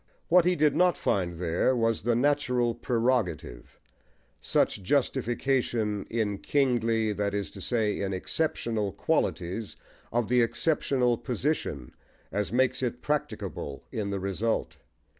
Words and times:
What 0.29 0.45
he 0.45 0.55
did 0.55 0.75
not 0.75 0.97
find 0.97 1.35
there 1.37 1.75
was 1.75 2.01
the 2.01 2.15
natural 2.15 2.73
prerogative 2.73 3.79
such 4.39 4.81
justification, 4.81 6.07
in 6.09 6.39
kingly, 6.39 7.13
that 7.13 7.35
is 7.35 7.51
to 7.51 7.61
say, 7.61 7.99
in 7.99 8.11
exceptional, 8.11 8.91
qualities, 8.93 9.75
of 10.11 10.27
the 10.27 10.41
exceptional 10.41 11.19
position, 11.19 11.93
as 12.31 12.51
makes 12.51 12.81
it 12.81 13.03
practicable 13.03 13.83
in 13.91 14.09
the 14.09 14.19
result. 14.19 14.77